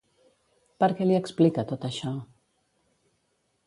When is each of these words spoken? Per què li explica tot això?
Per 0.85 0.89
què 1.01 1.07
li 1.09 1.19
explica 1.19 1.67
tot 1.75 1.87
això? 1.91 2.17